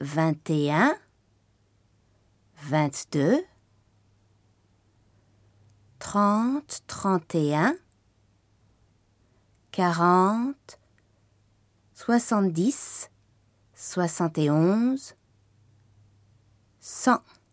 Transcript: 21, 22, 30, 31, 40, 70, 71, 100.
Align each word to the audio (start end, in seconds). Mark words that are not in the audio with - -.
21, 0.00 0.94
22, 2.68 3.42
30, 6.00 6.80
31, 6.86 7.74
40, 11.94 12.72
70, 12.72 12.76
71, 13.74 14.98
100. 16.80 17.43